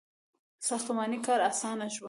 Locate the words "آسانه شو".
1.51-1.99